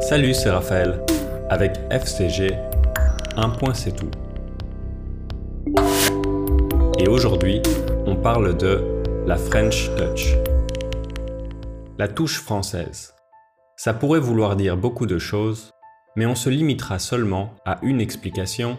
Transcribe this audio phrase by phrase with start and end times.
[0.00, 1.04] Salut, c'est Raphaël.
[1.50, 2.54] Avec FCG,
[3.36, 4.10] un point c'est tout.
[6.98, 7.62] Et aujourd'hui,
[8.06, 10.34] on parle de la French Touch.
[11.98, 13.14] La touche française.
[13.76, 15.70] Ça pourrait vouloir dire beaucoup de choses,
[16.16, 18.76] mais on se limitera seulement à une explication,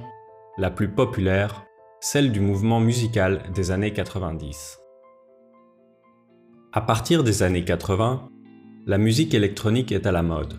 [0.58, 1.64] la plus populaire,
[2.02, 4.80] celle du mouvement musical des années 90.
[6.72, 8.30] À partir des années 80,
[8.90, 10.56] la musique électronique est à la mode.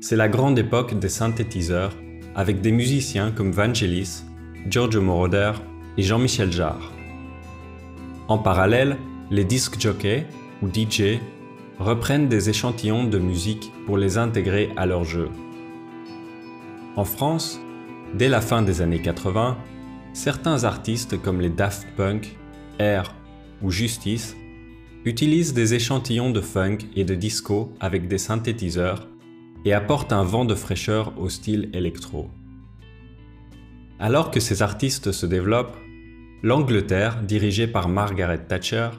[0.00, 1.94] C'est la grande époque des synthétiseurs
[2.34, 4.22] avec des musiciens comme Vangelis,
[4.66, 5.52] Giorgio Moroder
[5.98, 6.90] et Jean-Michel Jarre.
[8.28, 8.96] En parallèle,
[9.30, 10.24] les disc jockeys
[10.62, 11.20] ou DJ
[11.78, 15.28] reprennent des échantillons de musique pour les intégrer à leur jeu.
[16.96, 17.60] En France,
[18.14, 19.58] dès la fin des années 80,
[20.14, 22.38] certains artistes comme les Daft Punk,
[22.78, 23.14] Air
[23.60, 24.34] ou Justice
[25.04, 29.08] utilisent des échantillons de funk et de disco avec des synthétiseurs
[29.64, 32.30] et apportent un vent de fraîcheur au style électro.
[33.98, 35.76] Alors que ces artistes se développent,
[36.42, 38.90] l'Angleterre, dirigée par Margaret Thatcher,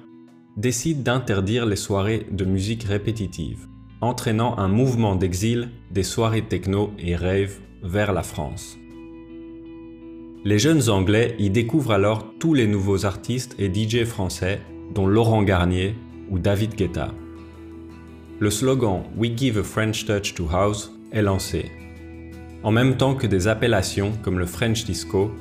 [0.58, 3.68] décide d'interdire les soirées de musique répétitive,
[4.02, 8.78] entraînant un mouvement d'exil des soirées techno et rave vers la France.
[10.44, 14.62] Les jeunes Anglais y découvrent alors tous les nouveaux artistes et DJ français,
[14.94, 15.96] dont Laurent Garnier
[16.30, 17.14] ou David Guetta.
[18.40, 21.72] Le slogan We give a French touch to house est lancé,
[22.64, 25.32] en même temps que des appellations comme le French disco,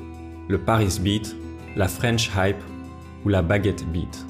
[0.49, 1.37] le Paris beat,
[1.77, 2.63] la French hype
[3.25, 4.27] ou la baguette beat.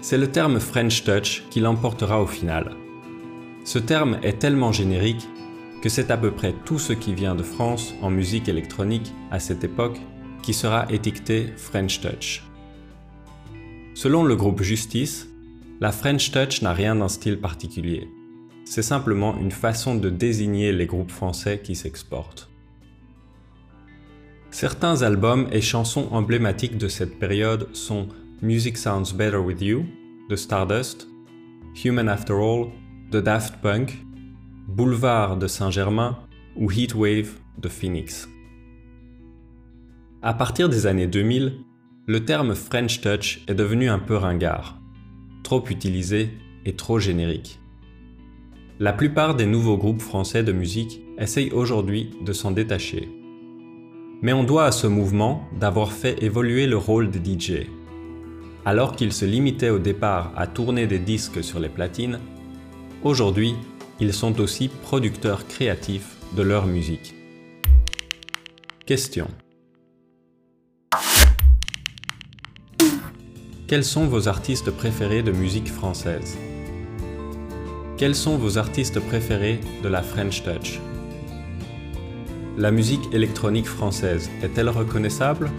[0.00, 2.72] C'est le terme French touch qui l'emportera au final.
[3.64, 5.28] Ce terme est tellement générique
[5.82, 9.38] que c'est à peu près tout ce qui vient de France en musique électronique à
[9.38, 10.00] cette époque
[10.42, 12.47] qui sera étiqueté French Touch.
[13.98, 15.28] Selon le groupe Justice,
[15.80, 18.08] la French Touch n'a rien d'un style particulier.
[18.64, 22.48] C'est simplement une façon de désigner les groupes français qui s'exportent.
[24.52, 28.06] Certains albums et chansons emblématiques de cette période sont
[28.40, 29.84] Music Sounds Better With You
[30.30, 31.08] de Stardust,
[31.84, 32.68] Human After All
[33.10, 33.98] de Daft Punk
[34.68, 36.20] Boulevard de Saint-Germain
[36.54, 38.28] ou Heatwave de Phoenix.
[40.22, 41.64] À partir des années 2000,
[42.08, 44.78] le terme French Touch est devenu un peu ringard,
[45.42, 46.30] trop utilisé
[46.64, 47.60] et trop générique.
[48.80, 53.10] La plupart des nouveaux groupes français de musique essayent aujourd'hui de s'en détacher.
[54.22, 57.66] Mais on doit à ce mouvement d'avoir fait évoluer le rôle des DJ.
[58.64, 62.20] Alors qu'ils se limitaient au départ à tourner des disques sur les platines,
[63.04, 63.54] aujourd'hui
[64.00, 67.14] ils sont aussi producteurs créatifs de leur musique.
[68.86, 69.28] Question.
[73.68, 76.38] Quels sont vos artistes préférés de musique française?
[77.98, 80.80] Quels sont vos artistes préférés de la French Touch?
[82.56, 85.50] La musique électronique française est-elle reconnaissable?